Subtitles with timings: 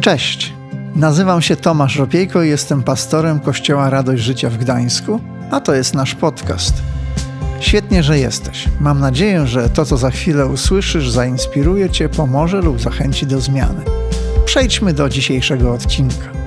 [0.00, 0.52] Cześć,
[0.94, 5.94] nazywam się Tomasz Ropiejko i jestem pastorem Kościoła Radość Życia w Gdańsku, a to jest
[5.94, 6.74] nasz podcast.
[7.60, 8.64] Świetnie, że jesteś.
[8.80, 13.84] Mam nadzieję, że to, co za chwilę usłyszysz, zainspiruje Cię, pomoże lub zachęci do zmiany.
[14.44, 16.37] Przejdźmy do dzisiejszego odcinka.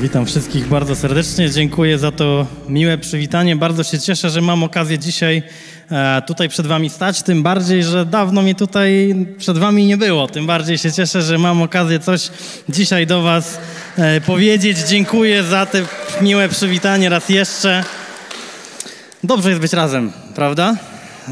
[0.00, 1.50] Witam wszystkich bardzo serdecznie.
[1.50, 3.56] Dziękuję za to miłe przywitanie.
[3.56, 5.42] Bardzo się cieszę, że mam okazję dzisiaj
[5.90, 7.22] e, tutaj przed Wami stać.
[7.22, 10.28] Tym bardziej, że dawno mnie tutaj przed Wami nie było.
[10.28, 12.30] Tym bardziej się cieszę, że mam okazję coś
[12.68, 13.58] dzisiaj do Was
[13.96, 14.78] e, powiedzieć.
[14.78, 15.82] Dziękuję za te
[16.20, 17.84] miłe przywitanie raz jeszcze.
[19.24, 20.76] Dobrze jest być razem, prawda?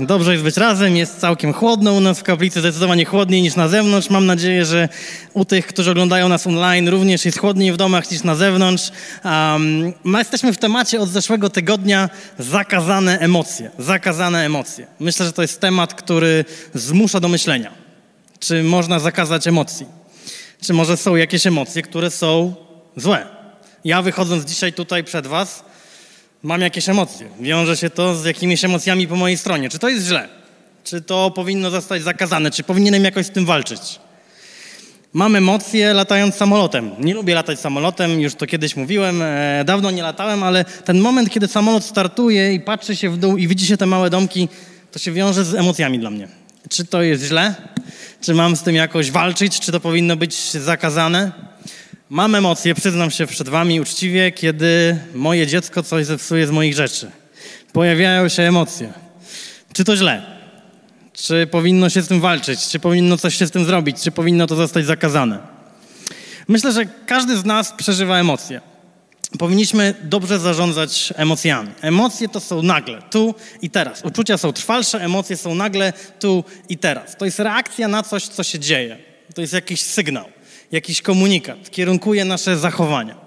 [0.01, 3.69] Dobrze jest być razem, jest całkiem chłodno u nas w kaplicy, zdecydowanie chłodniej niż na
[3.69, 4.11] zewnątrz.
[4.11, 4.89] Mam nadzieję, że
[5.33, 8.91] u tych, którzy oglądają nas online, również jest chłodniej w domach niż na zewnątrz.
[9.25, 13.71] Um, my jesteśmy w temacie od zeszłego tygodnia zakazane emocje.
[13.79, 14.87] Zakazane emocje.
[15.01, 17.71] Myślę, że to jest temat, który zmusza do myślenia.
[18.39, 19.87] Czy można zakazać emocji?
[20.61, 22.55] Czy może są jakieś emocje, które są
[22.97, 23.27] złe?
[23.85, 25.65] Ja wychodząc dzisiaj tutaj przed Was,
[26.47, 27.29] mam jakieś emocje.
[27.41, 29.69] Wiąże się to z jakimiś emocjami po mojej stronie.
[29.69, 30.29] Czy to jest źle?
[30.85, 32.51] Czy to powinno zostać zakazane?
[32.51, 33.81] Czy powinienem jakoś z tym walczyć?
[35.13, 36.91] Mam emocje latając samolotem.
[37.01, 41.31] Nie lubię latać samolotem, już to kiedyś mówiłem, e, dawno nie latałem, ale ten moment,
[41.31, 44.49] kiedy samolot startuje i patrzy się w dół i widzi się te małe domki,
[44.93, 46.29] to się wiąże z emocjami dla mnie.
[46.69, 47.55] Czy to jest źle?
[48.21, 49.61] Czy mam z tym jakoś walczyć?
[49.61, 51.33] Czy to powinno być zakazane?
[52.11, 57.11] Mam emocje, przyznam się przed wami uczciwie, kiedy moje dziecko coś zepsuje z moich rzeczy.
[57.73, 58.93] Pojawiają się emocje.
[59.73, 60.23] Czy to źle?
[61.13, 62.69] Czy powinno się z tym walczyć?
[62.69, 64.03] Czy powinno coś się z tym zrobić?
[64.03, 65.39] Czy powinno to zostać zakazane?
[66.49, 68.61] Myślę, że każdy z nas przeżywa emocje.
[69.39, 71.71] Powinniśmy dobrze zarządzać emocjami.
[71.81, 74.05] Emocje to są nagle, tu i teraz.
[74.05, 77.17] Uczucia są trwalsze, emocje są nagle, tu i teraz.
[77.17, 78.99] To jest reakcja na coś, co się dzieje.
[79.35, 80.36] To jest jakiś sygnał
[80.73, 83.27] jakiś komunikat, kierunkuje nasze zachowania.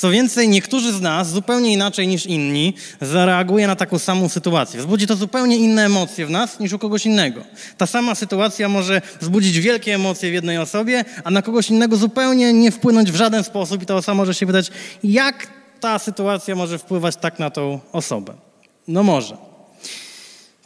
[0.00, 4.80] Co więcej, niektórzy z nas zupełnie inaczej niż inni zareaguje na taką samą sytuację.
[4.80, 7.40] Wzbudzi to zupełnie inne emocje w nas niż u kogoś innego.
[7.76, 12.52] Ta sama sytuacja może wzbudzić wielkie emocje w jednej osobie, a na kogoś innego zupełnie
[12.52, 14.70] nie wpłynąć w żaden sposób i ta osoba może się pytać,
[15.04, 15.46] jak
[15.80, 18.34] ta sytuacja może wpływać tak na tą osobę.
[18.88, 19.36] No może.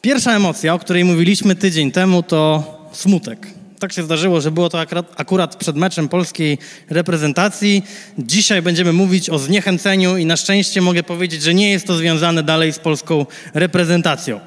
[0.00, 4.80] Pierwsza emocja, o której mówiliśmy tydzień temu, to smutek tak się zdarzyło, że było to
[4.80, 6.58] akurat, akurat przed meczem polskiej
[6.90, 7.82] reprezentacji.
[8.18, 12.42] Dzisiaj będziemy mówić o zniechęceniu i na szczęście mogę powiedzieć, że nie jest to związane
[12.42, 14.40] dalej z polską reprezentacją.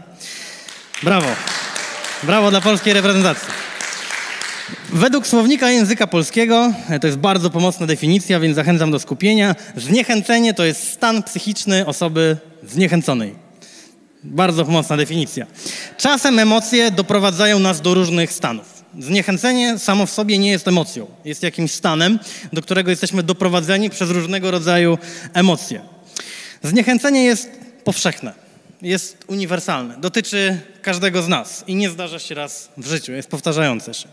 [1.03, 1.27] Brawo.
[2.23, 3.47] Brawo dla polskiej reprezentacji.
[4.89, 9.55] Według słownika języka polskiego, to jest bardzo pomocna definicja, więc zachęcam do skupienia.
[9.75, 13.35] Zniechęcenie to jest stan psychiczny osoby zniechęconej.
[14.23, 15.45] Bardzo pomocna definicja.
[15.97, 18.76] Czasem emocje doprowadzają nas do różnych stanów.
[18.99, 21.07] Zniechęcenie samo w sobie nie jest emocją.
[21.25, 22.19] Jest jakimś stanem,
[22.53, 24.97] do którego jesteśmy doprowadzeni przez różnego rodzaju
[25.33, 25.81] emocje.
[26.63, 27.49] Zniechęcenie jest
[27.83, 28.33] powszechne,
[28.81, 33.93] jest uniwersalne, dotyczy każdego z nas i nie zdarza się raz w życiu, jest powtarzające
[33.93, 34.07] się.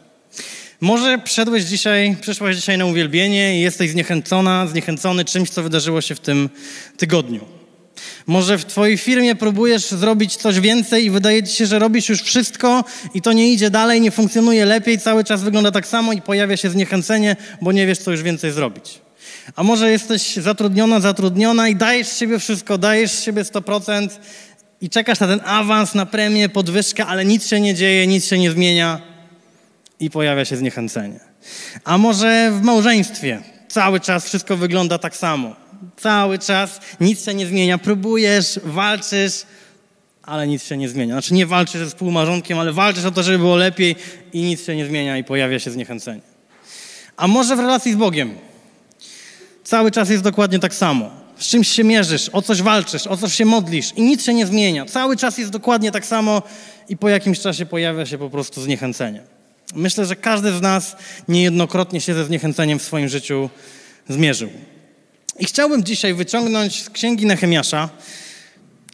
[0.81, 6.15] Może przyszedłeś dzisiaj, przyszłaś dzisiaj na uwielbienie i jesteś zniechęcona, zniechęcony czymś, co wydarzyło się
[6.15, 6.51] w tym
[6.97, 7.54] tygodniu.
[8.27, 12.23] Może w Twojej firmie próbujesz zrobić coś więcej i wydaje Ci się, że robisz już
[12.23, 12.85] wszystko
[13.15, 16.57] i to nie idzie dalej, nie funkcjonuje lepiej, cały czas wygląda tak samo i pojawia
[16.57, 19.01] się zniechęcenie, bo nie wiesz, co już więcej zrobić.
[19.57, 24.09] A może jesteś zatrudniona, zatrudniona i dajesz z siebie wszystko, dajesz z siebie 100%
[24.81, 28.39] i czekasz na ten awans, na premię, podwyżkę, ale nic się nie dzieje, nic się
[28.39, 29.01] nie zmienia
[30.01, 31.21] i pojawia się zniechęcenie.
[31.85, 35.64] A może w małżeństwie cały czas wszystko wygląda tak samo
[35.97, 37.79] Cały czas nic się nie zmienia.
[37.79, 39.43] Próbujesz, walczysz,
[40.23, 41.15] ale nic się nie zmienia.
[41.15, 43.97] Znaczy nie walczysz ze współmarzonkiem, ale walczysz o to, żeby było lepiej
[44.33, 46.21] i nic się nie zmienia i pojawia się zniechęcenie.
[47.17, 48.35] A może w relacji z Bogiem?
[49.65, 51.11] Cały czas jest dokładnie tak samo.
[51.39, 54.47] Z czymś się mierzysz, o coś walczysz, o coś się modlisz i nic się nie
[54.47, 54.87] zmienia.
[54.87, 56.43] Cały czas jest dokładnie tak samo
[56.89, 59.23] i po jakimś czasie pojawia się po prostu zniechęcenie.
[59.75, 60.97] Myślę, że każdy z nas
[61.29, 63.51] niejednokrotnie się ze zniechęceniem w swoim życiu
[64.09, 64.51] zmierzył.
[65.39, 67.89] I chciałbym dzisiaj wyciągnąć z księgi Nehemiasza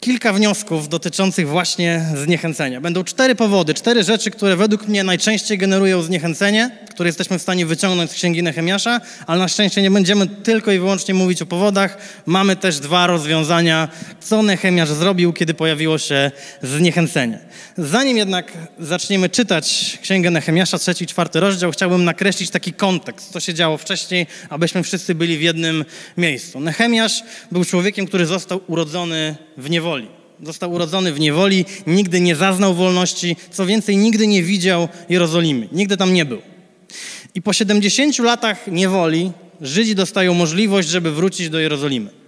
[0.01, 2.81] kilka wniosków dotyczących właśnie zniechęcenia.
[2.81, 7.67] Będą cztery powody, cztery rzeczy, które według mnie najczęściej generują zniechęcenie, które jesteśmy w stanie
[7.67, 11.99] wyciągnąć z księgi Nehemiasza, ale na szczęście nie będziemy tylko i wyłącznie mówić o powodach.
[12.27, 13.89] Mamy też dwa rozwiązania,
[14.21, 16.31] co Nehemiasz zrobił, kiedy pojawiło się
[16.63, 17.39] zniechęcenie.
[17.79, 23.55] Zanim jednak zaczniemy czytać księgę Nehemiasza, trzeci, czwarty rozdział, chciałbym nakreślić taki kontekst, co się
[23.55, 25.85] działo wcześniej, abyśmy wszyscy byli w jednym
[26.17, 26.61] miejscu.
[26.61, 30.21] Nehemiasz był człowiekiem, który został urodzony w niewoli niewoli.
[30.43, 35.97] Został urodzony w niewoli, nigdy nie zaznał wolności, co więcej, nigdy nie widział Jerozolimy, nigdy
[35.97, 36.39] tam nie był.
[37.35, 42.20] I po 70 latach niewoli Żydzi dostają możliwość, żeby wrócić do Jerozolimy.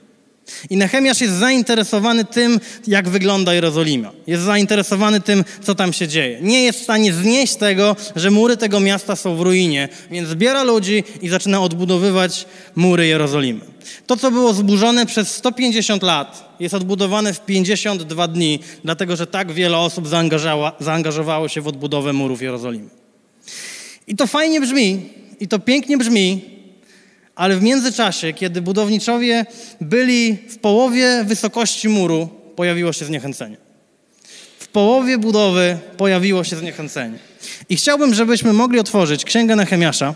[0.70, 4.12] I Nehemiasz jest zainteresowany tym, jak wygląda Jerozolima.
[4.26, 6.38] Jest zainteresowany tym, co tam się dzieje.
[6.40, 10.62] Nie jest w stanie znieść tego, że mury tego miasta są w ruinie, więc zbiera
[10.62, 13.60] ludzi i zaczyna odbudowywać mury Jerozolimy.
[14.06, 19.52] To, co było zburzone przez 150 lat, jest odbudowane w 52 dni, dlatego że tak
[19.52, 20.08] wiele osób
[20.80, 22.88] zaangażowało się w odbudowę murów Jerozolimy.
[24.06, 25.00] I to fajnie brzmi,
[25.40, 26.51] i to pięknie brzmi,
[27.34, 29.46] ale w międzyczasie, kiedy budowniczowie
[29.80, 33.56] byli w połowie wysokości muru, pojawiło się zniechęcenie.
[34.58, 37.18] W połowie budowy pojawiło się zniechęcenie.
[37.68, 40.14] I chciałbym, żebyśmy mogli otworzyć Księgę Nehemiasza,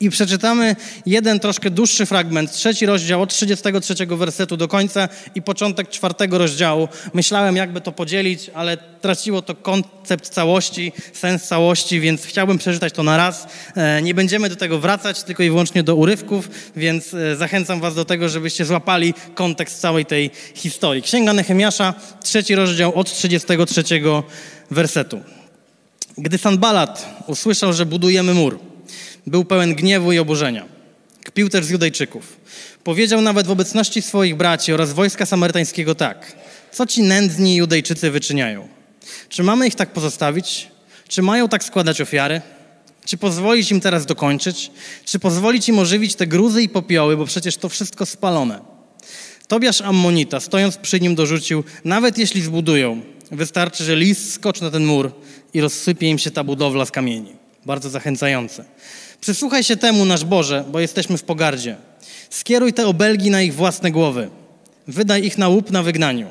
[0.00, 0.76] i przeczytamy
[1.06, 6.88] jeden troszkę dłuższy fragment, trzeci rozdział od 33 wersetu do końca i początek czwartego rozdziału.
[7.14, 13.02] Myślałem, jakby to podzielić, ale traciło to koncept całości, sens całości, więc chciałbym przeczytać to
[13.02, 13.46] na raz.
[13.74, 17.94] E, nie będziemy do tego wracać, tylko i wyłącznie do urywków, więc e, zachęcam was
[17.94, 21.02] do tego, żebyście złapali kontekst całej tej historii.
[21.02, 23.84] Księga Nehemiasza, trzeci rozdział od 33
[24.70, 25.20] wersetu.
[26.18, 28.58] Gdy Sanbalat usłyszał, że budujemy mur,
[29.26, 30.64] był pełen gniewu i oburzenia.
[31.24, 32.36] Kpił też z Judejczyków.
[32.84, 36.36] Powiedział nawet w obecności swoich braci oraz wojska samarytańskiego tak.
[36.72, 38.68] Co ci nędzni Judejczycy wyczyniają?
[39.28, 40.68] Czy mamy ich tak pozostawić?
[41.08, 42.40] Czy mają tak składać ofiary?
[43.04, 44.70] Czy pozwolić im teraz dokończyć?
[45.04, 48.60] Czy pozwolić im ożywić te gruzy i popioły, bo przecież to wszystko spalone?
[49.48, 53.00] Tobiasz Ammonita, stojąc przy nim, dorzucił, nawet jeśli zbudują,
[53.30, 55.12] wystarczy, że lis skoczy na ten mur
[55.54, 57.32] i rozsypie im się ta budowla z kamieni.
[57.66, 58.64] Bardzo zachęcające.
[59.20, 61.76] Przysłuchaj się temu, nasz Boże, bo jesteśmy w pogardzie.
[62.30, 64.30] Skieruj te obelgi na ich własne głowy.
[64.88, 66.26] Wydaj ich na łup na wygnaniu.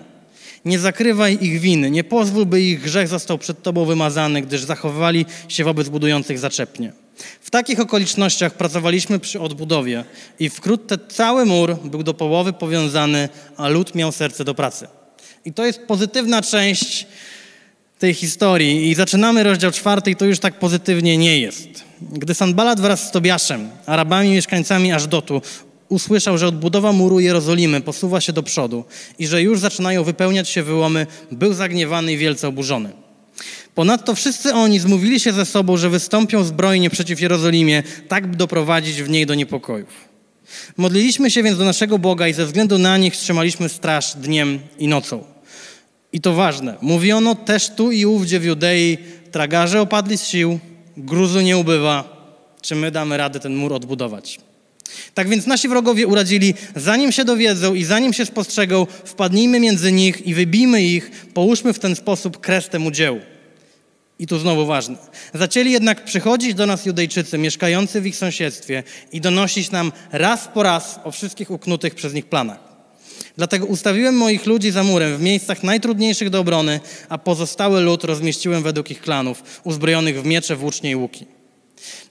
[0.65, 5.25] Nie zakrywaj ich winy, nie pozwól, by ich grzech został przed Tobą wymazany, gdyż zachowywali
[5.47, 6.91] się wobec budujących zaczepnie.
[7.41, 10.03] W takich okolicznościach pracowaliśmy przy odbudowie
[10.39, 14.87] i wkrótce cały mur był do połowy powiązany, a lud miał serce do pracy.
[15.45, 17.07] I to jest pozytywna część
[17.99, 18.89] tej historii.
[18.89, 21.67] I zaczynamy rozdział czwarty i to już tak pozytywnie nie jest.
[22.01, 25.41] Gdy Sanbalat wraz z Tobiaszem, Arabami mieszkańcami Ażdotu,
[25.89, 28.83] usłyszał, że odbudowa muru Jerozolimy posuwa się do przodu
[29.19, 32.91] i że już zaczynają wypełniać się wyłomy, był zagniewany i wielce oburzony.
[33.75, 39.03] Ponadto wszyscy oni zmówili się ze sobą, że wystąpią zbrojnie przeciw Jerozolimie, tak by doprowadzić
[39.03, 39.89] w niej do niepokojów.
[40.77, 44.87] Modliliśmy się więc do naszego Boga i ze względu na nich trzymaliśmy straż dniem i
[44.87, 45.34] nocą.
[46.15, 46.77] I to ważne.
[46.81, 48.97] Mówiono też tu i ówdzie w Judei,
[49.31, 50.59] tragarze opadli z sił,
[50.97, 52.03] gruzu nie ubywa,
[52.61, 54.39] czy my damy radę ten mur odbudować.
[55.13, 60.27] Tak więc nasi wrogowie uradzili, zanim się dowiedzą i zanim się spostrzegą, wpadnijmy między nich
[60.27, 63.19] i wybijmy ich, połóżmy w ten sposób kres temu dziełu.
[64.19, 64.95] I tu znowu ważne.
[65.33, 70.63] Zaczęli jednak przychodzić do nas Judejczycy mieszkający w ich sąsiedztwie i donosić nam raz po
[70.63, 72.64] raz o wszystkich uknutych przez nich planach.
[73.37, 76.79] Dlatego ustawiłem moich ludzi za murem w miejscach najtrudniejszych do obrony,
[77.09, 81.25] a pozostały lud rozmieściłem według ich klanów, uzbrojonych w miecze, włócznie i łuki.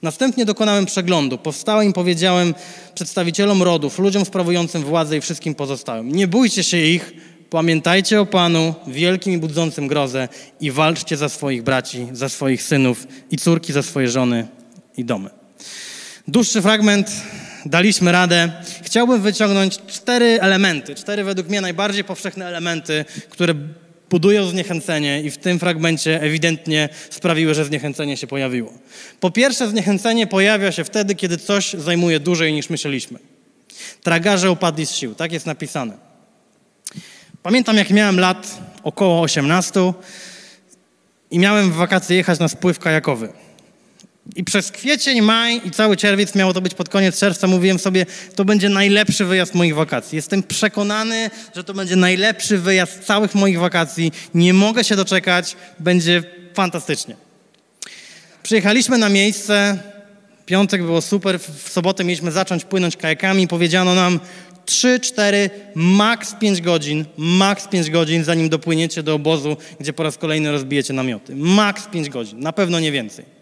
[0.01, 1.37] Następnie dokonałem przeglądu.
[1.37, 2.53] Powstałem i powiedziałem
[2.95, 7.13] przedstawicielom rodów, ludziom sprawującym władzę i wszystkim pozostałym: Nie bójcie się ich,
[7.49, 10.29] pamiętajcie o Panu, wielkim i budzącym grozę,
[10.61, 14.47] i walczcie za swoich braci, za swoich synów i córki, za swoje żony
[14.97, 15.29] i domy.
[16.27, 17.11] Dłuższy fragment
[17.65, 18.51] daliśmy radę.
[18.83, 23.53] Chciałbym wyciągnąć cztery elementy, cztery według mnie najbardziej powszechne elementy, które
[24.09, 28.73] budują zniechęcenie i w tym fragmencie ewidentnie sprawiły, że zniechęcenie się pojawiło.
[29.19, 33.19] Po pierwsze, zniechęcenie pojawia się wtedy, kiedy coś zajmuje dłużej niż myśleliśmy.
[34.03, 35.97] Tragarze upadli z sił, tak jest napisane.
[37.43, 39.93] Pamiętam, jak miałem lat około 18
[41.31, 43.29] i miałem w wakacje jechać na spływ kajakowy.
[44.35, 48.05] I przez kwiecień, maj i cały czerwiec, miało to być pod koniec czerwca, mówiłem sobie,
[48.35, 50.15] to będzie najlepszy wyjazd moich wakacji.
[50.15, 54.11] Jestem przekonany, że to będzie najlepszy wyjazd całych moich wakacji.
[54.33, 57.15] Nie mogę się doczekać, będzie fantastycznie.
[58.43, 59.77] Przyjechaliśmy na miejsce,
[60.45, 64.19] piątek było super, w sobotę mieliśmy zacząć płynąć kajakami, powiedziano nam
[64.65, 70.17] 3, 4, maks 5 godzin, maks 5 godzin, zanim dopłyniecie do obozu, gdzie po raz
[70.17, 71.35] kolejny rozbijecie namioty.
[71.35, 73.34] Maks 5 godzin, na pewno nie więcej.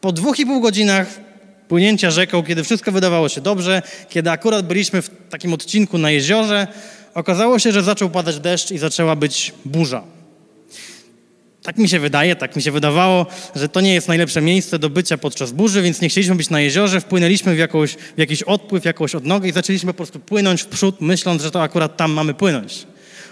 [0.00, 1.20] Po dwóch i pół godzinach
[1.68, 6.66] płynięcia rzeką, kiedy wszystko wydawało się dobrze, kiedy akurat byliśmy w takim odcinku na jeziorze,
[7.14, 10.02] okazało się, że zaczął padać deszcz i zaczęła być burza.
[11.62, 14.90] Tak mi się wydaje, tak mi się wydawało, że to nie jest najlepsze miejsce do
[14.90, 18.84] bycia podczas burzy, więc nie chcieliśmy być na jeziorze, wpłynęliśmy w, jakąś, w jakiś odpływ,
[18.84, 22.34] jakąś odnogę i zaczęliśmy po prostu płynąć w przód, myśląc, że to akurat tam mamy
[22.34, 22.86] płynąć.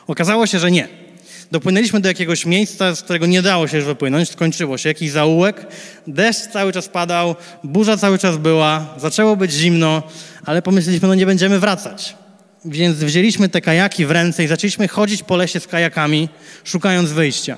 [0.07, 1.06] Okazało się, że nie.
[1.51, 5.67] Dopłynęliśmy do jakiegoś miejsca, z którego nie dało się już wypłynąć, skończyło się, jakiś zaułek,
[6.07, 7.35] deszcz cały czas padał,
[7.65, 10.03] burza cały czas była, zaczęło być zimno,
[10.45, 12.17] ale pomyśleliśmy, no nie będziemy wracać.
[12.65, 16.29] Więc wzięliśmy te kajaki w ręce i zaczęliśmy chodzić po lesie z kajakami,
[16.65, 17.57] szukając wyjścia.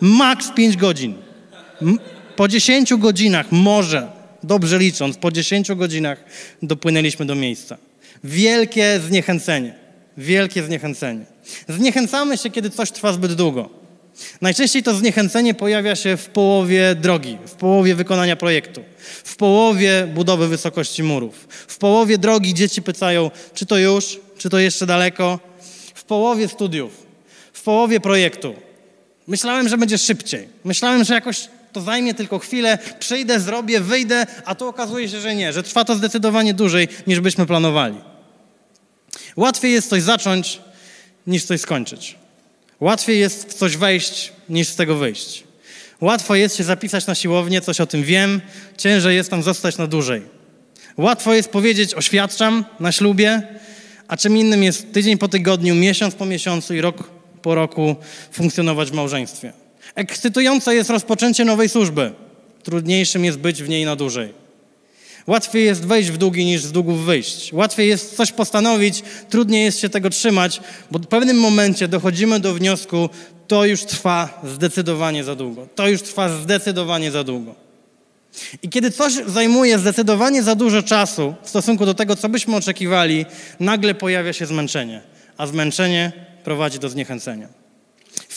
[0.00, 1.14] Maks 5 godzin.
[2.36, 4.08] Po 10 godzinach, może,
[4.42, 6.24] dobrze licząc, po 10 godzinach
[6.62, 7.76] dopłynęliśmy do miejsca.
[8.24, 9.74] Wielkie zniechęcenie.
[10.16, 11.24] Wielkie zniechęcenie.
[11.68, 13.80] Zniechęcamy się, kiedy coś trwa zbyt długo.
[14.40, 18.84] Najczęściej to zniechęcenie pojawia się w połowie drogi, w połowie wykonania projektu,
[19.24, 24.58] w połowie budowy wysokości murów, w połowie drogi dzieci pytają, czy to już, czy to
[24.58, 25.38] jeszcze daleko,
[25.94, 27.06] w połowie studiów,
[27.52, 28.54] w połowie projektu.
[29.26, 30.48] Myślałem, że będzie szybciej.
[30.64, 35.34] Myślałem, że jakoś to zajmie tylko chwilę, przyjdę, zrobię, wyjdę, a tu okazuje się, że
[35.34, 37.96] nie, że trwa to zdecydowanie dłużej niż byśmy planowali.
[39.36, 40.60] Łatwiej jest coś zacząć,
[41.26, 42.16] niż coś skończyć.
[42.80, 45.44] Łatwiej jest w coś wejść, niż z tego wyjść.
[46.00, 48.40] Łatwo jest się zapisać na siłownię, coś o tym wiem,
[48.76, 50.22] ciężej jest tam zostać na dłużej.
[50.96, 53.42] Łatwo jest powiedzieć oświadczam na ślubie,
[54.08, 57.10] a czym innym jest tydzień po tygodniu, miesiąc po miesiącu i rok
[57.42, 57.96] po roku
[58.32, 59.52] funkcjonować w małżeństwie.
[59.94, 62.12] Ekscytujące jest rozpoczęcie nowej służby.
[62.62, 64.39] Trudniejszym jest być w niej na dłużej.
[65.26, 67.52] Łatwiej jest wejść w długi niż z długów wyjść.
[67.52, 70.60] Łatwiej jest coś postanowić, trudniej jest się tego trzymać,
[70.90, 73.08] bo w pewnym momencie dochodzimy do wniosku,
[73.46, 75.66] to już trwa zdecydowanie za długo.
[75.74, 77.54] To już trwa zdecydowanie za długo.
[78.62, 83.26] I kiedy coś zajmuje zdecydowanie za dużo czasu w stosunku do tego, co byśmy oczekiwali,
[83.60, 85.02] nagle pojawia się zmęczenie,
[85.36, 86.12] a zmęczenie
[86.44, 87.59] prowadzi do zniechęcenia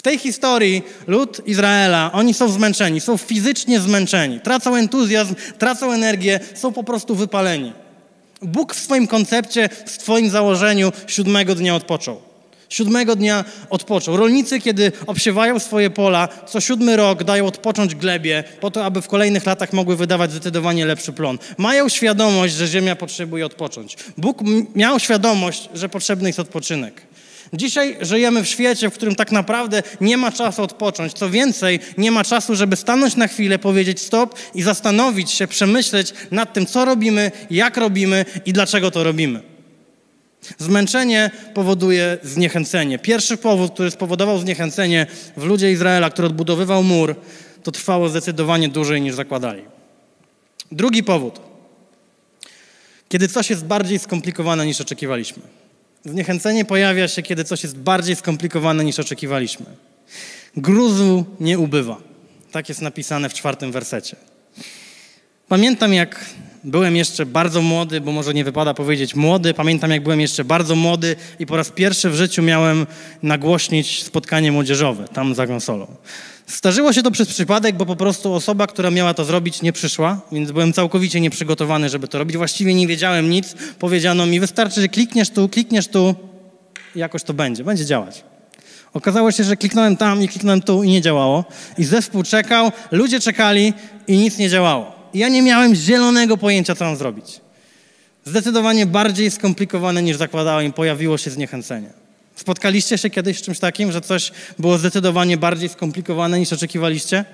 [0.03, 6.73] tej historii lud Izraela, oni są zmęczeni, są fizycznie zmęczeni, tracą entuzjazm, tracą energię, są
[6.73, 7.73] po prostu wypaleni.
[8.41, 12.21] Bóg w swoim koncepcie, w swoim założeniu siódmego dnia odpoczął.
[12.69, 14.17] Siódmego dnia odpoczął.
[14.17, 19.07] Rolnicy, kiedy obsiewają swoje pola, co siódmy rok dają odpocząć glebie, po to, aby w
[19.07, 21.37] kolejnych latach mogły wydawać zdecydowanie lepszy plon.
[21.57, 23.97] Mają świadomość, że ziemia potrzebuje odpocząć.
[24.17, 24.39] Bóg
[24.75, 27.01] miał świadomość, że potrzebny jest odpoczynek.
[27.53, 31.13] Dzisiaj żyjemy w świecie, w którym tak naprawdę nie ma czasu odpocząć.
[31.13, 36.13] Co więcej, nie ma czasu, żeby stanąć na chwilę, powiedzieć stop i zastanowić się, przemyśleć
[36.31, 39.41] nad tym, co robimy, jak robimy i dlaczego to robimy.
[40.57, 42.99] Zmęczenie powoduje zniechęcenie.
[42.99, 45.07] Pierwszy powód, który spowodował zniechęcenie
[45.37, 47.15] w ludzie Izraela, który odbudowywał mur,
[47.63, 49.61] to trwało zdecydowanie dłużej niż zakładali.
[50.71, 51.39] Drugi powód.
[53.09, 55.62] Kiedy coś jest bardziej skomplikowane niż oczekiwaliśmy.
[56.05, 59.65] Zniechęcenie pojawia się, kiedy coś jest bardziej skomplikowane niż oczekiwaliśmy.
[60.57, 61.97] Gruzu nie ubywa.
[62.51, 64.15] Tak jest napisane w czwartym wersecie.
[65.47, 66.25] Pamiętam, jak
[66.63, 69.53] byłem jeszcze bardzo młody, bo może nie wypada powiedzieć młody.
[69.53, 72.87] Pamiętam, jak byłem jeszcze bardzo młody i po raz pierwszy w życiu miałem
[73.23, 75.87] nagłośnić spotkanie młodzieżowe tam za konsolą.
[76.47, 80.21] Zdarzyło się to przez przypadek, bo po prostu osoba, która miała to zrobić, nie przyszła,
[80.31, 82.37] więc byłem całkowicie nieprzygotowany, żeby to robić.
[82.37, 83.55] Właściwie nie wiedziałem nic.
[83.79, 86.15] Powiedziano mi, wystarczy, że klikniesz tu, klikniesz tu
[86.95, 88.23] jakoś to będzie, będzie działać.
[88.93, 91.45] Okazało się, że kliknąłem tam i kliknąłem tu i nie działało.
[91.77, 93.73] I zespół czekał, ludzie czekali
[94.07, 95.02] i nic nie działało.
[95.13, 97.41] Ja nie miałem zielonego pojęcia, co mam zrobić.
[98.25, 101.89] Zdecydowanie bardziej skomplikowane niż zakładałem, pojawiło się zniechęcenie.
[102.35, 107.25] Spotkaliście się kiedyś z czymś takim, że coś było zdecydowanie bardziej skomplikowane niż oczekiwaliście?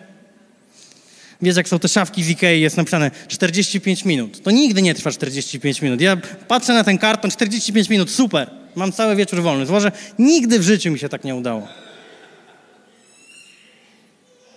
[1.41, 4.43] Wiesz, jak są te szafki z Ikei, jest napisane 45 minut.
[4.43, 6.01] To nigdy nie trwa 45 minut.
[6.01, 6.17] Ja
[6.47, 9.65] patrzę na ten karton, 45 minut, super, mam cały wieczór wolny.
[9.65, 11.67] Złożę, nigdy w życiu mi się tak nie udało.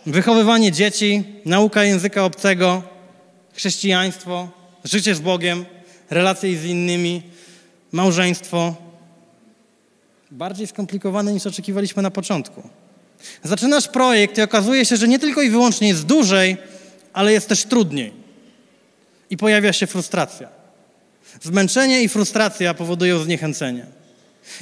[0.06, 2.82] Wychowywanie dzieci, nauka języka obcego,
[3.52, 4.48] chrześcijaństwo,
[4.84, 5.64] życie z Bogiem,
[6.10, 7.22] relacje z innymi,
[7.92, 8.74] małżeństwo,
[10.30, 12.62] bardziej skomplikowane niż oczekiwaliśmy na początku.
[13.42, 16.56] Zaczynasz projekt i okazuje się, że nie tylko i wyłącznie jest dłużej,
[17.12, 18.12] ale jest też trudniej.
[19.30, 20.48] I pojawia się frustracja.
[21.42, 23.86] Zmęczenie i frustracja powodują zniechęcenie.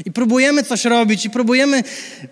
[0.04, 1.82] I próbujemy coś robić, i próbujemy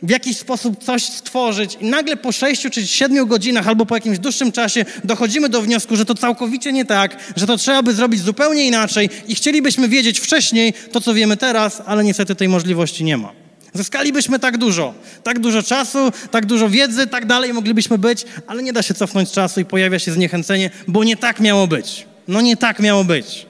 [0.02, 4.18] w jakiś sposób coś stworzyć, i nagle po sześciu czy siedmiu godzinach, albo po jakimś
[4.18, 8.20] dłuższym czasie dochodzimy do wniosku, że to całkowicie nie tak, że to trzeba by zrobić
[8.20, 13.16] zupełnie inaczej, i chcielibyśmy wiedzieć wcześniej to, co wiemy teraz, ale niestety tej możliwości nie
[13.16, 13.32] ma.
[13.74, 18.72] Zyskalibyśmy tak dużo, tak dużo czasu, tak dużo wiedzy, tak dalej moglibyśmy być, ale nie
[18.72, 22.06] da się cofnąć czasu i pojawia się zniechęcenie, bo nie tak miało być.
[22.28, 23.47] No nie tak miało być.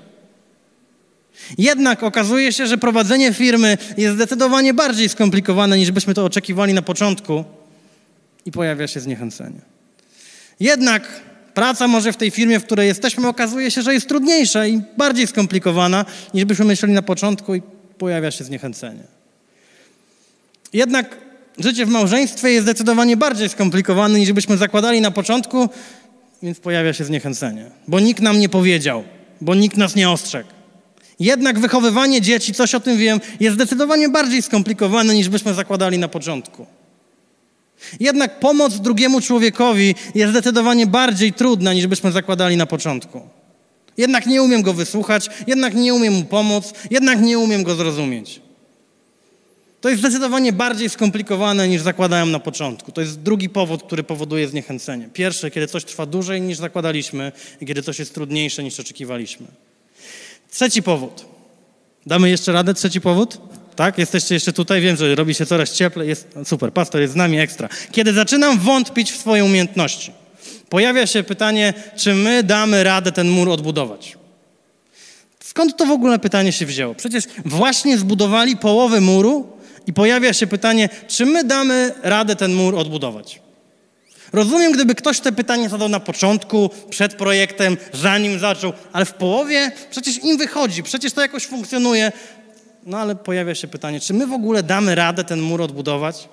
[1.59, 6.83] Jednak okazuje się, że prowadzenie firmy jest zdecydowanie bardziej skomplikowane niż byśmy to oczekiwali na
[6.83, 7.45] początku
[8.47, 9.61] i pojawia się zniechęcenie.
[10.61, 11.21] Jednak
[11.55, 15.26] praca może w tej firmie, w której jesteśmy, okazuje się, że jest trudniejsza i bardziej
[15.26, 17.62] skomplikowana niż byśmy myśleli na początku i
[17.99, 19.02] pojawia się zniechęcenie.
[20.73, 21.28] Jednak
[21.59, 25.69] Życie w małżeństwie jest zdecydowanie bardziej skomplikowane niż byśmy zakładali na początku,
[26.43, 29.05] więc pojawia się zniechęcenie, bo nikt nam nie powiedział,
[29.40, 30.49] bo nikt nas nie ostrzegł.
[31.21, 36.09] Jednak wychowywanie dzieci, coś o tym wiem, jest zdecydowanie bardziej skomplikowane niż byśmy zakładali na
[36.09, 36.67] początku.
[38.01, 43.21] Jednak pomoc drugiemu człowiekowi jest zdecydowanie bardziej trudna niż byśmy zakładali na początku.
[43.97, 48.41] Jednak nie umiem go wysłuchać, jednak nie umiem mu pomóc, jednak nie umiem go zrozumieć.
[49.81, 52.93] To jest zdecydowanie bardziej skomplikowane niż zakładałem na początku.
[52.93, 55.09] To jest drugi powód, który powoduje zniechęcenie.
[55.13, 59.47] Pierwszy, kiedy coś trwa dłużej niż zakładaliśmy i kiedy coś jest trudniejsze niż oczekiwaliśmy.
[60.50, 61.25] Trzeci powód.
[62.07, 62.75] Damy jeszcze radę?
[62.75, 63.38] Trzeci powód?
[63.76, 63.99] Tak?
[63.99, 64.81] Jesteście jeszcze tutaj?
[64.81, 66.09] Wiem, że robi się coraz cieplej.
[66.09, 67.69] Jest, super, pastor jest z nami ekstra.
[67.93, 70.12] Kiedy zaczynam wątpić w swoje umiejętności,
[70.69, 74.19] pojawia się pytanie, czy my damy radę ten mur odbudować.
[75.40, 76.95] Skąd to w ogóle pytanie się wzięło?
[76.95, 79.47] Przecież właśnie zbudowali połowę muru
[79.87, 83.40] i pojawia się pytanie, czy my damy radę ten mur odbudować.
[84.32, 89.73] Rozumiem, gdyby ktoś te pytanie zadał na początku, przed projektem, zanim zaczął, ale w połowie
[89.90, 92.12] przecież im wychodzi, przecież to jakoś funkcjonuje.
[92.87, 96.28] No ale pojawia się pytanie, czy my w ogóle damy radę ten mur odbudować?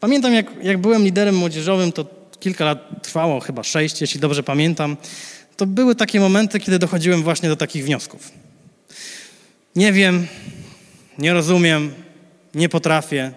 [0.00, 2.06] Pamiętam, jak, jak byłem liderem młodzieżowym, to
[2.40, 4.96] kilka lat trwało, chyba sześć, jeśli dobrze pamiętam.
[5.56, 8.30] To były takie momenty, kiedy dochodziłem właśnie do takich wniosków.
[9.76, 10.26] Nie wiem,
[11.18, 11.94] nie rozumiem,
[12.54, 13.32] nie potrafię,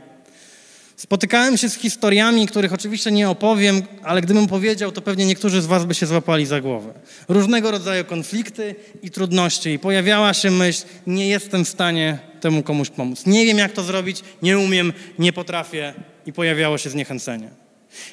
[1.00, 5.66] Spotykałem się z historiami, których oczywiście nie opowiem, ale gdybym powiedział, to pewnie niektórzy z
[5.66, 6.94] Was by się złapali za głowę.
[7.28, 9.70] Różnego rodzaju konflikty i trudności.
[9.70, 13.26] I pojawiała się myśl, nie jestem w stanie temu komuś pomóc.
[13.26, 15.94] Nie wiem, jak to zrobić, nie umiem, nie potrafię.
[16.26, 17.50] I pojawiało się zniechęcenie.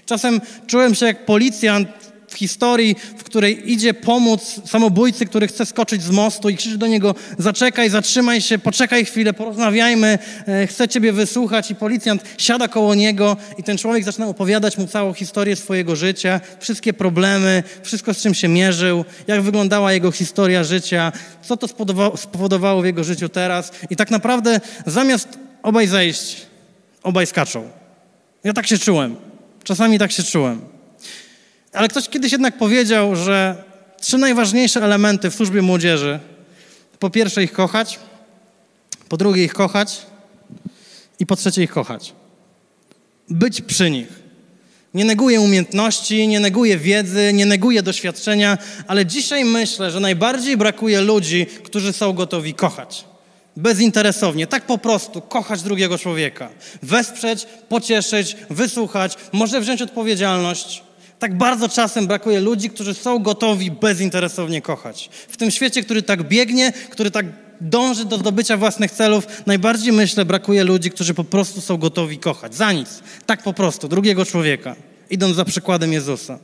[0.06, 1.88] Czasem czułem się jak policjant
[2.28, 6.86] w historii, w której idzie pomóc samobójcy, który chce skoczyć z mostu i krzyczy do
[6.86, 10.18] niego zaczekaj, zatrzymaj się, poczekaj chwilę, porozmawiajmy,
[10.48, 14.86] e, chcę ciebie wysłuchać i policjant siada koło niego i ten człowiek zaczyna opowiadać mu
[14.86, 20.64] całą historię swojego życia, wszystkie problemy, wszystko z czym się mierzył, jak wyglądała jego historia
[20.64, 21.68] życia, co to
[22.16, 25.28] spowodowało w jego życiu teraz i tak naprawdę zamiast
[25.62, 26.46] obaj zejść,
[27.02, 27.68] obaj skaczą.
[28.44, 29.16] Ja tak się czułem.
[29.64, 30.75] Czasami tak się czułem.
[31.76, 33.64] Ale ktoś kiedyś jednak powiedział, że
[34.00, 36.18] trzy najważniejsze elementy w służbie młodzieży.
[36.98, 37.98] Po pierwsze ich kochać,
[39.08, 40.06] po drugie ich kochać
[41.18, 42.12] i po trzecie ich kochać.
[43.28, 44.08] Być przy nich.
[44.94, 51.00] Nie neguję umiejętności, nie neguję wiedzy, nie neguję doświadczenia, ale dzisiaj myślę, że najbardziej brakuje
[51.00, 53.04] ludzi, którzy są gotowi kochać.
[53.56, 56.48] Bezinteresownie, tak po prostu, kochać drugiego człowieka.
[56.82, 60.85] Wesprzeć, pocieszyć, wysłuchać, może wziąć odpowiedzialność.
[61.18, 65.10] Tak bardzo czasem brakuje ludzi, którzy są gotowi bezinteresownie kochać.
[65.28, 67.26] W tym świecie, który tak biegnie, który tak
[67.60, 72.54] dąży do zdobycia własnych celów, najbardziej myślę, brakuje ludzi, którzy po prostu są gotowi kochać.
[72.54, 73.02] Za nic.
[73.26, 74.76] Tak po prostu, drugiego człowieka,
[75.10, 76.38] idąc za przykładem Jezusa.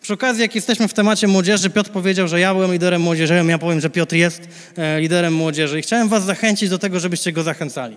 [0.00, 3.58] Przy okazji, jak jesteśmy w temacie młodzieży, Piotr powiedział, że ja byłem liderem młodzieżowym, ja
[3.58, 7.42] powiem, że Piotr jest e, liderem młodzieży i chciałem was zachęcić do tego, żebyście go
[7.42, 7.96] zachęcali.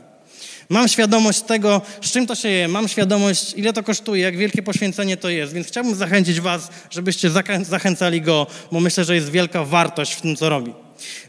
[0.69, 4.63] Mam świadomość tego, z czym to się je, mam świadomość, ile to kosztuje, jak wielkie
[4.63, 7.29] poświęcenie to jest, więc chciałbym zachęcić Was, żebyście
[7.61, 10.73] zachęcali go, bo myślę, że jest wielka wartość w tym, co robi.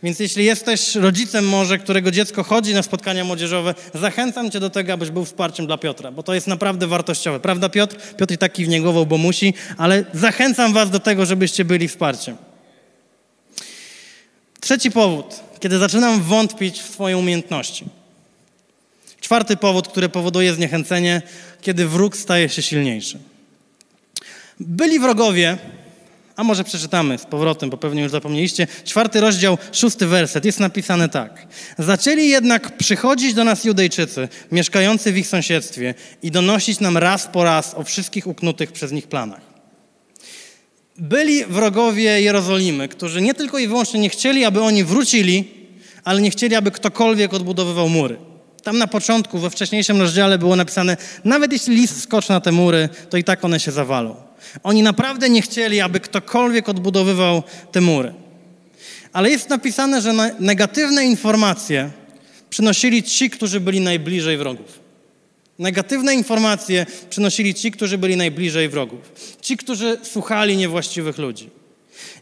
[0.03, 4.93] Więc jeśli jesteś rodzicem może, którego dziecko chodzi na spotkania młodzieżowe, zachęcam cię do tego,
[4.93, 7.41] abyś był wsparciem dla Piotra, bo to jest naprawdę wartościowe.
[7.41, 7.97] Prawda Piotr?
[8.17, 12.37] Piotr i tak kiwnie głową, bo musi, ale zachęcam was do tego, żebyście byli wsparciem.
[14.61, 15.27] Trzeci powód,
[15.61, 17.85] kiedy zaczynam wątpić w swoje umiejętności.
[19.27, 21.23] Czwarty powód, który powoduje zniechęcenie,
[21.61, 23.19] kiedy wróg staje się silniejszy.
[24.61, 25.59] Byli wrogowie,
[26.37, 28.67] a może przeczytamy z powrotem, bo pewnie już zapomnieliście.
[28.85, 31.47] Czwarty rozdział, szósty werset, jest napisane tak.
[31.79, 37.45] Zaczęli jednak przychodzić do nas Judejczycy, mieszkający w ich sąsiedztwie i donosić nam raz po
[37.45, 39.41] raz o wszystkich uknutych przez nich planach.
[40.99, 45.45] Byli wrogowie Jerozolimy, którzy nie tylko i wyłącznie nie chcieli, aby oni wrócili,
[46.05, 48.36] ale nie chcieli, aby ktokolwiek odbudowywał mury.
[48.67, 52.89] Tam na początku, we wcześniejszym rozdziale było napisane, nawet jeśli list skoczy na te mury,
[53.11, 54.17] to i tak one się zawalą.
[54.63, 58.15] Oni naprawdę nie chcieli, aby ktokolwiek odbudowywał te mury.
[59.13, 61.91] Ale jest napisane, że negatywne informacje
[62.51, 64.81] przynosili ci, którzy byli najbliżej wrogów.
[65.59, 69.13] Negatywne informacje przynosili ci, którzy byli najbliżej wrogów.
[69.41, 71.51] Ci, którzy słuchali niewłaściwych ludzi.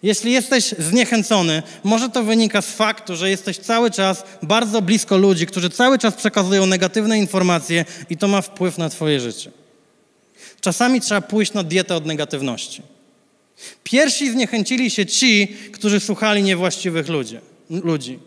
[0.02, 5.46] Jeśli jesteś zniechęcony, może to wynika z faktu, że jesteś cały czas bardzo blisko ludzi,
[5.46, 9.50] którzy cały czas przekazują negatywne informacje i to ma wpływ na Twoje życie.
[10.60, 12.82] Czasami trzeba pójść na dietę od negatywności.
[13.84, 17.38] Pierwsi zniechęcili się ci, którzy słuchali niewłaściwych ludzi.
[17.70, 18.18] ludzi.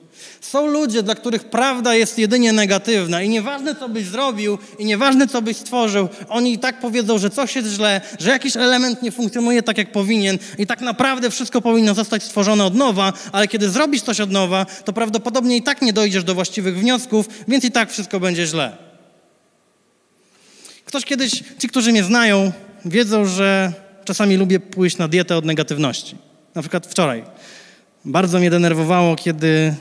[0.51, 5.27] Są ludzie, dla których prawda jest jedynie negatywna i nieważne, co byś zrobił i nieważne,
[5.27, 9.11] co byś stworzył, oni i tak powiedzą, że coś jest źle, że jakiś element nie
[9.11, 13.69] funkcjonuje tak, jak powinien i tak naprawdę wszystko powinno zostać stworzone od nowa, ale kiedy
[13.69, 17.71] zrobisz coś od nowa, to prawdopodobnie i tak nie dojdziesz do właściwych wniosków, więc i
[17.71, 18.77] tak wszystko będzie źle.
[20.85, 22.51] Ktoś kiedyś, ci, którzy mnie znają,
[22.85, 23.73] wiedzą, że
[24.05, 26.15] czasami lubię pójść na dietę od negatywności.
[26.55, 27.23] Na przykład wczoraj.
[28.05, 29.75] Bardzo mnie denerwowało, kiedy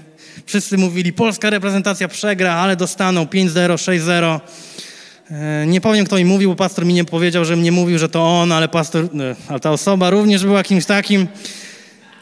[0.46, 4.40] Wszyscy mówili, polska reprezentacja przegra, ale dostaną 5-0, 6-0.
[5.30, 8.08] E, nie powiem, kto mi mówił, bo pastor mi nie powiedział, że mnie mówił, że
[8.08, 11.26] to on, ale pastor, e, ale ta osoba również była kimś takim.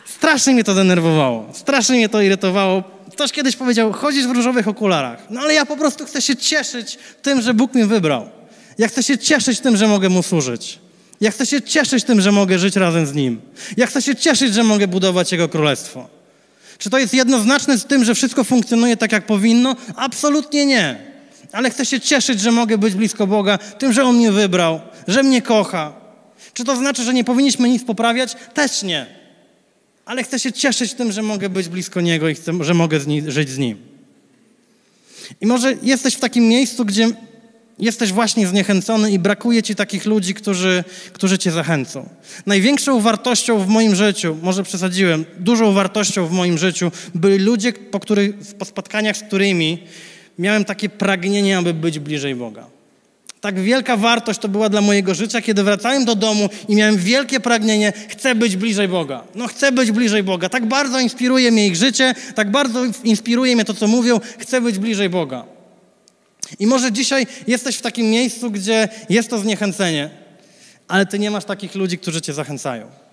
[0.06, 2.82] Strasznie mnie to denerwowało, strasznie mnie to irytowało.
[3.12, 5.26] Ktoś kiedyś powiedział, chodzisz w różowych okularach.
[5.30, 8.28] No ale ja po prostu chcę się cieszyć tym, że Bóg mnie wybrał.
[8.78, 10.78] Ja chcę się cieszyć tym, że mogę Mu służyć.
[11.20, 13.40] Ja chcę się cieszyć tym, że mogę żyć razem z Nim.
[13.76, 16.23] Ja chcę się cieszyć, że mogę budować Jego królestwo.
[16.84, 19.76] Czy to jest jednoznaczne z tym, że wszystko funkcjonuje tak, jak powinno?
[19.96, 20.96] Absolutnie nie.
[21.52, 25.22] Ale chcę się cieszyć, że mogę być blisko Boga, tym, że On mnie wybrał, że
[25.22, 25.92] mnie kocha.
[26.54, 28.36] Czy to znaczy, że nie powinniśmy nic poprawiać?
[28.54, 29.06] Też nie.
[30.04, 33.28] Ale chcę się cieszyć tym, że mogę być blisko Niego i chcę, że mogę z
[33.28, 33.78] żyć z Nim.
[35.40, 37.08] I może jesteś w takim miejscu, gdzie
[37.78, 42.08] Jesteś właśnie zniechęcony i brakuje ci takich ludzi, którzy, którzy cię zachęcą.
[42.46, 48.00] Największą wartością w moim życiu, może przesadziłem, dużą wartością w moim życiu byli ludzie, po,
[48.00, 49.78] których, po spotkaniach z którymi
[50.38, 52.66] miałem takie pragnienie, aby być bliżej Boga.
[53.40, 57.40] Tak wielka wartość to była dla mojego życia, kiedy wracałem do domu i miałem wielkie
[57.40, 59.24] pragnienie, chcę być bliżej Boga.
[59.34, 60.48] No chcę być bliżej Boga.
[60.48, 64.78] Tak bardzo inspiruje mnie ich życie, tak bardzo inspiruje mnie to, co mówią, chcę być
[64.78, 65.53] bliżej Boga.
[66.58, 70.10] I może dzisiaj jesteś w takim miejscu, gdzie jest to zniechęcenie,
[70.88, 73.04] ale ty nie masz takich ludzi, którzy cię zachęcają.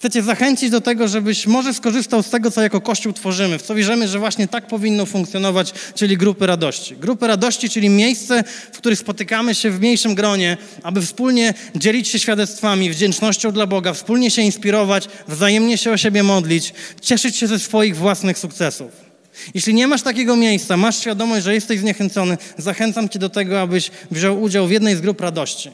[0.00, 3.62] Chcę cię zachęcić do tego, żebyś może skorzystał z tego, co jako Kościół tworzymy, w
[3.62, 6.96] co wierzymy, że właśnie tak powinno funkcjonować, czyli grupy radości.
[6.96, 12.18] Grupy radości, czyli miejsce, w których spotykamy się w mniejszym gronie, aby wspólnie dzielić się
[12.18, 17.58] świadectwami, wdzięcznością dla Boga, wspólnie się inspirować, wzajemnie się o siebie modlić, cieszyć się ze
[17.58, 19.09] swoich własnych sukcesów.
[19.54, 23.90] Jeśli nie masz takiego miejsca, masz świadomość, że jesteś zniechęcony, zachęcam Cię do tego, abyś
[24.10, 25.70] wziął udział w jednej z grup radości.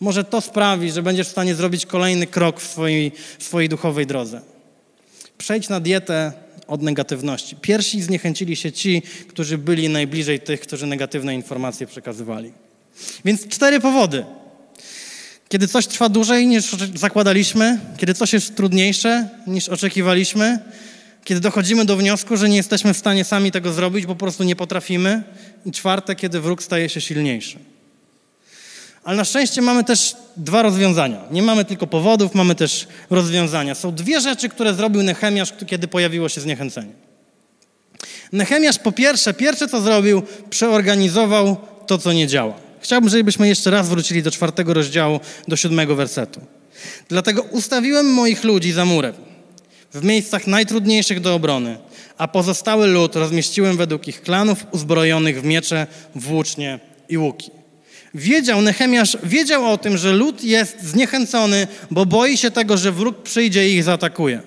[0.00, 4.06] Może to sprawi, że będziesz w stanie zrobić kolejny krok w swojej, w swojej duchowej
[4.06, 4.40] drodze.
[5.38, 6.32] Przejdź na dietę
[6.66, 7.56] od negatywności.
[7.56, 12.52] Pierwsi zniechęcili się ci, którzy byli najbliżej tych, którzy negatywne informacje przekazywali.
[13.24, 14.24] Więc cztery powody.
[15.48, 20.58] Kiedy coś trwa dłużej niż zakładaliśmy, kiedy coś jest trudniejsze niż oczekiwaliśmy,
[21.28, 24.56] kiedy dochodzimy do wniosku, że nie jesteśmy w stanie sami tego zrobić, po prostu nie
[24.56, 25.22] potrafimy.
[25.66, 27.58] I czwarte, kiedy wróg staje się silniejszy.
[29.04, 31.20] Ale na szczęście mamy też dwa rozwiązania.
[31.30, 33.74] Nie mamy tylko powodów, mamy też rozwiązania.
[33.74, 36.92] Są dwie rzeczy, które zrobił Nehemiasz, kiedy pojawiło się zniechęcenie.
[38.32, 42.54] Nehemiasz po pierwsze, pierwsze co zrobił, przeorganizował to, co nie działa.
[42.80, 46.40] Chciałbym, żebyśmy jeszcze raz wrócili do czwartego rozdziału, do siódmego wersetu.
[47.08, 49.28] Dlatego ustawiłem moich ludzi za murem
[49.94, 51.78] w miejscach najtrudniejszych do obrony,
[52.18, 57.50] a pozostały lud rozmieściłem według ich klanów uzbrojonych w miecze, włócznie i łuki.
[58.14, 63.22] Wiedział, Nehemiasz wiedział o tym, że lud jest zniechęcony, bo boi się tego, że wróg
[63.22, 64.42] przyjdzie i ich zaatakuje.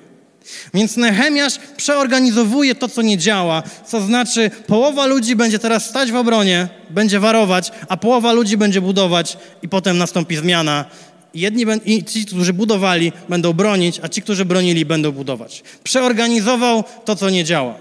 [0.74, 6.16] Więc Nehemiasz przeorganizowuje to, co nie działa, co znaczy połowa ludzi będzie teraz stać w
[6.16, 10.86] obronie, będzie warować, a połowa ludzi będzie budować i potem nastąpi zmiana
[11.34, 15.64] Jedni i ci, którzy budowali, będą bronić, a ci, którzy bronili, będą budować.
[15.84, 17.76] Przeorganizował to, co nie działa.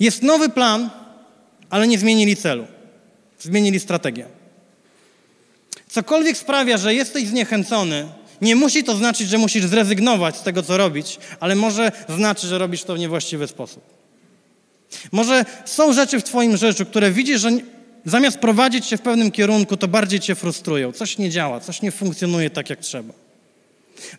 [0.00, 0.90] Jest nowy plan,
[1.70, 2.66] ale nie zmienili celu.
[3.38, 4.26] Zmienili strategię.
[5.88, 8.08] Cokolwiek sprawia, że jesteś zniechęcony,
[8.40, 12.58] nie musi to znaczyć, że musisz zrezygnować z tego, co robić, ale może znaczy, że
[12.58, 13.82] robisz to w niewłaściwy sposób.
[15.12, 17.50] Może są rzeczy w Twoim życiu, które widzisz, że
[18.06, 20.92] Zamiast prowadzić się w pewnym kierunku, to bardziej cię frustrują.
[20.92, 23.14] Coś nie działa, coś nie funkcjonuje tak, jak trzeba.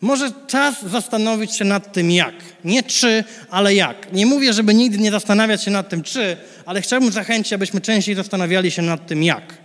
[0.02, 2.34] Może czas zastanowić się nad tym, jak.
[2.64, 4.14] Nie czy, ale jak.
[4.14, 8.16] Nie mówię, żeby nigdy nie zastanawiać się nad tym, czy, ale chciałbym zachęcić, abyśmy częściej
[8.16, 9.58] zastanawiali się nad tym, jak.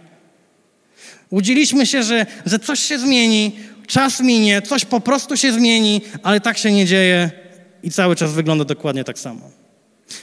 [1.30, 3.56] Łudziliśmy się, że, że coś się zmieni,
[3.86, 7.30] czas minie, coś po prostu się zmieni, ale tak się nie dzieje
[7.82, 9.61] i cały czas wygląda dokładnie tak samo.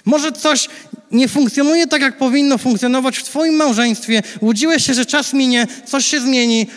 [0.06, 0.68] Może coś
[1.12, 4.22] nie funkcjonuje tak, jak powinno funkcjonować w Twoim małżeństwie.
[4.42, 6.68] Łudziłeś się, że czas minie, coś się zmieni,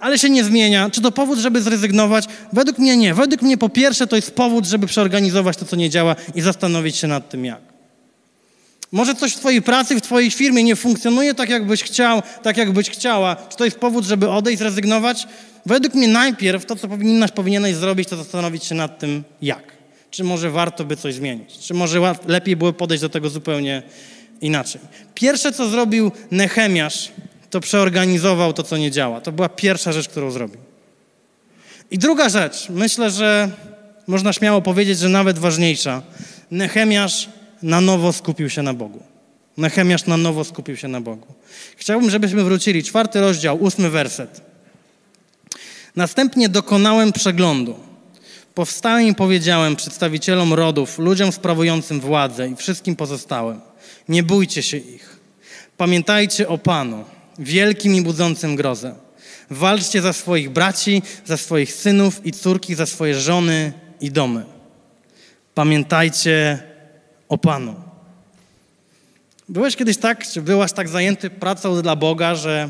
[0.00, 0.90] ale się nie zmienia.
[0.90, 2.24] Czy to powód, żeby zrezygnować?
[2.52, 3.14] Według mnie nie.
[3.14, 6.96] Według mnie po pierwsze to jest powód, żeby przeorganizować to, co nie działa i zastanowić
[6.96, 7.60] się nad tym, jak.
[8.92, 12.90] Może coś w Twojej pracy, w Twojej firmie nie funkcjonuje tak, jakbyś chciał, tak, jakbyś
[12.90, 13.36] chciała.
[13.36, 15.26] Czy to jest powód, żeby odejść, zrezygnować?
[15.66, 19.81] Według mnie najpierw to, co powinnaś, powinieneś zrobić, to zastanowić się nad tym, jak.
[20.12, 21.58] Czy może warto by coś zmienić?
[21.58, 23.82] Czy może lepiej było podejść do tego zupełnie
[24.40, 24.80] inaczej?
[25.14, 27.12] Pierwsze, co zrobił Nehemiasz,
[27.50, 29.20] to przeorganizował to, co nie działa.
[29.20, 30.60] To była pierwsza rzecz, którą zrobił.
[31.90, 33.50] I druga rzecz, myślę, że
[34.06, 36.02] można śmiało powiedzieć, że nawet ważniejsza.
[36.50, 37.28] Nehemiasz
[37.62, 39.02] na nowo skupił się na Bogu.
[39.56, 41.26] Nehemiasz na nowo skupił się na Bogu.
[41.76, 42.84] Chciałbym, żebyśmy wrócili.
[42.84, 44.40] Czwarty rozdział, ósmy werset.
[45.96, 47.91] Następnie dokonałem przeglądu.
[48.54, 53.60] Powstałem i powiedziałem przedstawicielom rodów, ludziom sprawującym władzę i wszystkim pozostałym:
[54.08, 55.20] Nie bójcie się ich.
[55.76, 57.04] Pamiętajcie o Panu,
[57.38, 58.94] wielkim i budzącym grozę.
[59.50, 64.44] Walczcie za swoich braci, za swoich synów i córki, za swoje żony i domy.
[65.54, 66.58] Pamiętajcie
[67.28, 67.74] o Panu.
[69.48, 72.68] Byłeś kiedyś tak, czy byłaś tak zajęty pracą dla Boga, że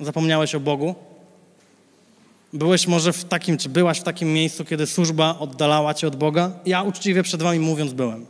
[0.00, 1.09] zapomniałeś o Bogu?
[2.52, 6.50] Byłeś może w takim, czy byłaś w takim miejscu, kiedy służba oddalała cię od Boga?
[6.66, 8.26] Ja uczciwie przed wami mówiąc byłem.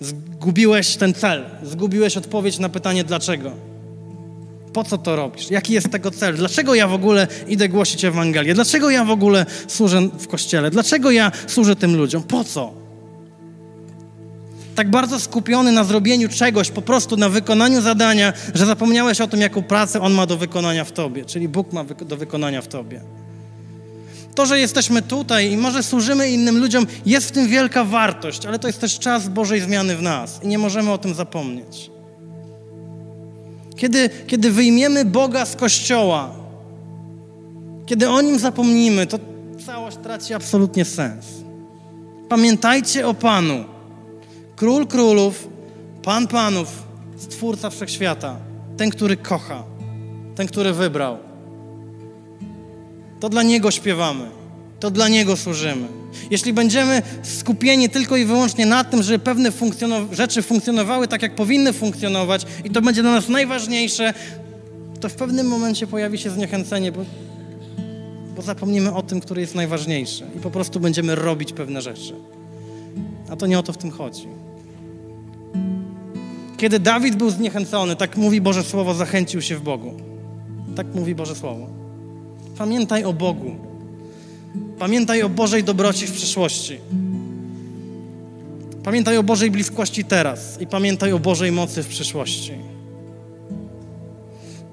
[0.00, 3.50] Zgubiłeś ten cel, zgubiłeś odpowiedź na pytanie dlaczego.
[4.72, 5.50] Po co to robisz?
[5.50, 6.36] Jaki jest tego cel?
[6.36, 8.54] Dlaczego ja w ogóle idę głosić Ewangelię?
[8.54, 10.70] Dlaczego ja w ogóle służę w kościele?
[10.70, 12.22] Dlaczego ja służę tym ludziom?
[12.22, 12.83] Po co?
[14.74, 19.40] Tak bardzo skupiony na zrobieniu czegoś, po prostu na wykonaniu zadania, że zapomniałeś o tym,
[19.40, 23.00] jaką pracę On ma do wykonania w Tobie, czyli Bóg ma do wykonania w Tobie.
[24.34, 28.58] To, że jesteśmy tutaj i może służymy innym ludziom, jest w tym wielka wartość, ale
[28.58, 31.90] to jest też czas Bożej zmiany w nas i nie możemy o tym zapomnieć.
[33.76, 36.30] Kiedy, kiedy wyjmiemy Boga z kościoła,
[37.86, 39.18] kiedy o nim zapomnimy, to
[39.66, 41.26] całość traci absolutnie sens.
[42.28, 43.73] Pamiętajcie o Panu.
[44.56, 45.48] Król królów,
[46.02, 46.82] Pan panów,
[47.16, 48.36] Stwórca wszechświata,
[48.76, 49.64] ten, który kocha,
[50.34, 51.18] ten, który wybrał.
[53.20, 54.24] To dla Niego śpiewamy,
[54.80, 55.88] to dla Niego służymy.
[56.30, 61.34] Jeśli będziemy skupieni tylko i wyłącznie na tym, żeby pewne funkcjonow rzeczy funkcjonowały tak, jak
[61.34, 64.14] powinny funkcjonować, i to będzie dla nas najważniejsze,
[65.00, 67.04] to w pewnym momencie pojawi się zniechęcenie, bo,
[68.36, 72.14] bo zapomnimy o tym, który jest najważniejszy, i po prostu będziemy robić pewne rzeczy.
[73.30, 74.28] A to nie o to w tym chodzi.
[76.64, 79.94] Kiedy Dawid był zniechęcony, tak mówi Boże Słowo, zachęcił się w Bogu.
[80.76, 81.66] Tak mówi Boże Słowo.
[82.58, 83.56] Pamiętaj o Bogu.
[84.78, 86.78] Pamiętaj o Bożej dobroci w przyszłości.
[88.84, 92.52] Pamiętaj o Bożej bliskości teraz i pamiętaj o Bożej mocy w przyszłości.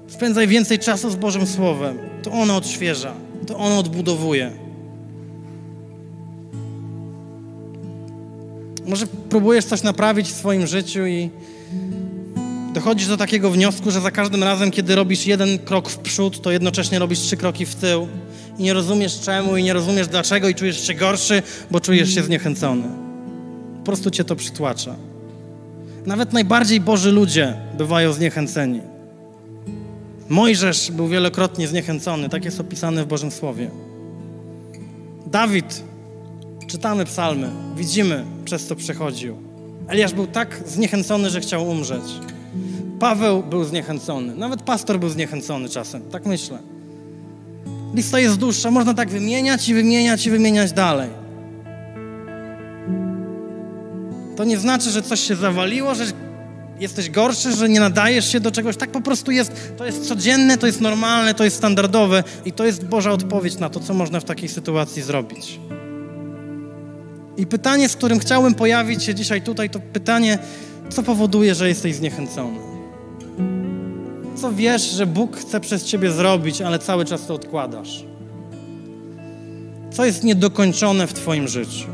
[0.08, 1.98] Spędzaj więcej czasu z Bożym Słowem.
[2.22, 3.14] To ono odświeża,
[3.46, 4.61] to ono odbudowuje.
[8.86, 11.30] Może próbujesz coś naprawić w swoim życiu i
[12.74, 16.50] dochodzisz do takiego wniosku, że za każdym razem, kiedy robisz jeden krok w przód, to
[16.50, 18.08] jednocześnie robisz trzy kroki w tył
[18.58, 22.22] i nie rozumiesz czemu i nie rozumiesz dlaczego i czujesz się gorszy, bo czujesz się
[22.22, 22.84] zniechęcony.
[23.78, 24.94] Po prostu cię to przytłacza.
[26.06, 28.80] Nawet najbardziej Boży ludzie bywają zniechęceni.
[30.28, 33.70] Mojżesz był wielokrotnie zniechęcony, tak jest opisane w Bożym Słowie.
[35.26, 35.82] Dawid,
[36.72, 39.36] czytamy psalmy, widzimy, przez co przechodził.
[39.88, 42.02] Eliasz był tak zniechęcony, że chciał umrzeć.
[43.00, 44.34] Paweł był zniechęcony.
[44.36, 46.02] Nawet pastor był zniechęcony czasem.
[46.02, 46.58] Tak myślę.
[47.94, 48.70] Lista jest dłuższa.
[48.70, 51.10] Można tak wymieniać i wymieniać i wymieniać dalej.
[54.36, 56.04] To nie znaczy, że coś się zawaliło, że
[56.80, 58.76] jesteś gorszy, że nie nadajesz się do czegoś.
[58.76, 59.72] Tak po prostu jest.
[59.76, 63.70] To jest codzienne, to jest normalne, to jest standardowe i to jest Boża odpowiedź na
[63.70, 65.60] to, co można w takiej sytuacji zrobić.
[67.36, 70.38] I pytanie, z którym chciałbym pojawić się dzisiaj tutaj, to pytanie,
[70.88, 72.72] co powoduje, że jesteś zniechęcony?
[74.42, 78.04] co wiesz, że Bóg chce przez ciebie zrobić, ale cały czas to odkładasz?
[79.92, 81.86] Co jest niedokończone w Twoim życiu?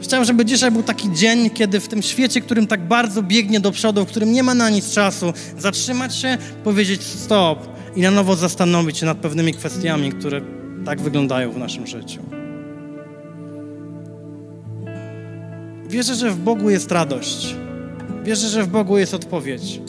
[0.00, 3.72] Chciałem, żeby dzisiaj był taki dzień, kiedy w tym świecie, którym tak bardzo biegnie do
[3.72, 7.58] przodu, w którym nie ma na nic czasu, zatrzymać się, powiedzieć stop
[7.96, 10.40] i na nowo zastanowić się nad pewnymi kwestiami, które
[10.84, 12.37] tak wyglądają w naszym życiu.
[15.88, 17.56] Wierzę, że w Bogu jest radość.
[18.24, 19.80] Wierzę, że w Bogu jest odpowiedź.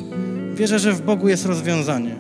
[0.54, 2.16] Wierzę, że w Bogu jest rozwiązanie.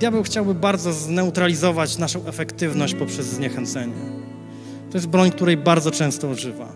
[0.00, 3.94] Diabeł chciałby bardzo zneutralizować naszą efektywność poprzez zniechęcenie.
[4.90, 6.72] To jest broń, której bardzo często używa.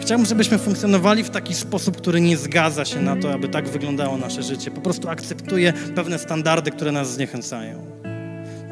[0.00, 4.16] Chciałbym, żebyśmy funkcjonowali w taki sposób, który nie zgadza się na to, aby tak wyglądało
[4.16, 4.70] nasze życie.
[4.70, 8.01] Po prostu akceptuje pewne standardy, które nas zniechęcają.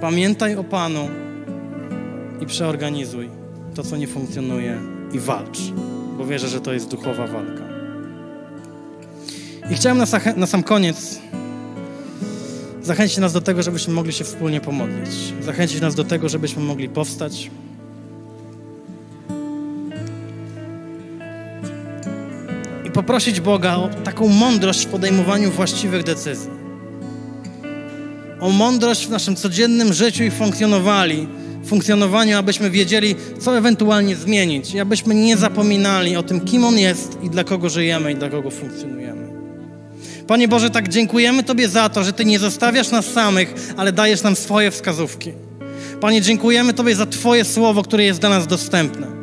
[0.01, 1.09] Pamiętaj o Panu
[2.41, 3.29] i przeorganizuj
[3.75, 4.81] to, co nie funkcjonuje
[5.13, 5.59] i walcz,
[6.19, 7.65] bo wierzę, że to jest duchowa walka.
[9.71, 10.05] I chciałem na,
[10.37, 11.21] na sam koniec
[12.83, 15.11] zachęcić nas do tego, żebyśmy mogli się wspólnie pomodlić.
[15.41, 17.51] Zachęcić nas do tego, żebyśmy mogli powstać.
[22.85, 26.60] I poprosić Boga o taką mądrość w podejmowaniu właściwych decyzji.
[28.41, 31.29] O mądrość w naszym codziennym życiu i funkcjonowali,
[31.67, 37.19] funkcjonowaniu, abyśmy wiedzieli, co ewentualnie zmienić i abyśmy nie zapominali o tym, kim On jest
[37.23, 39.29] i dla kogo żyjemy i dla kogo funkcjonujemy.
[40.27, 44.23] Panie Boże, tak dziękujemy Tobie za to, że Ty nie zostawiasz nas samych, ale dajesz
[44.23, 45.33] nam swoje wskazówki.
[46.01, 49.20] Panie, dziękujemy Tobie za Twoje słowo, które jest dla nas dostępne.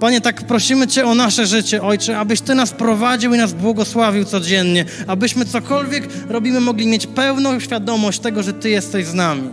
[0.00, 4.24] Panie, tak prosimy Cię o nasze życie, Ojcze, abyś Ty nas prowadził i nas błogosławił
[4.24, 9.48] codziennie, abyśmy cokolwiek robimy, mogli mieć pełną świadomość tego, że Ty jesteś z nami.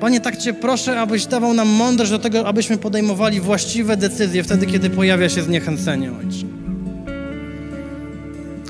[0.00, 4.66] Panie, tak Cię proszę, abyś dawał nam mądrość do tego, abyśmy podejmowali właściwe decyzje wtedy,
[4.66, 6.46] kiedy pojawia się zniechęcenie, Ojcze.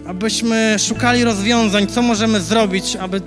[0.06, 3.20] Abyśmy szukali rozwiązań, co możemy zrobić, aby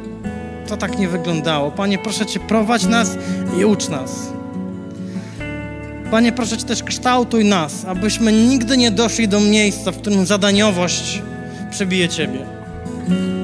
[0.68, 1.72] to tak nie wyglądało.
[1.72, 3.18] Panie, proszę Cię, prowadź nas
[3.60, 4.34] i ucz nas.
[6.14, 11.22] Panie, proszę Cię też kształtuj nas, abyśmy nigdy nie doszli do miejsca, w którym zadaniowość
[11.72, 12.40] przebije Ciebie.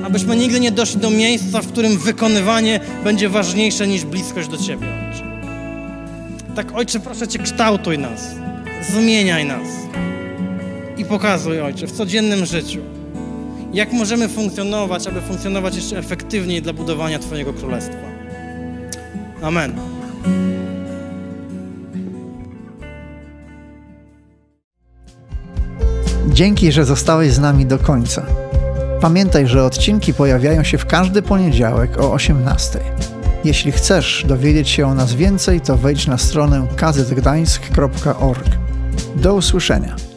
[0.05, 4.87] Abyśmy nigdy nie doszli do miejsca, w którym wykonywanie będzie ważniejsze niż bliskość do Ciebie,
[4.87, 5.23] Ojcze.
[6.55, 8.35] Tak, Ojcze, proszę Cię, kształtuj nas,
[8.91, 9.67] zmieniaj nas
[10.97, 12.79] i pokazuj, Ojcze, w codziennym życiu,
[13.73, 18.09] jak możemy funkcjonować, aby funkcjonować jeszcze efektywniej dla budowania Twojego Królestwa.
[19.41, 19.73] Amen.
[26.39, 28.25] Dzięki, że zostałeś z nami do końca.
[29.01, 32.79] Pamiętaj, że odcinki pojawiają się w każdy poniedziałek o 18.
[33.43, 38.45] Jeśli chcesz dowiedzieć się o nas więcej, to wejdź na stronę kazetgdańsk.org.
[39.15, 40.08] Do usłyszenia.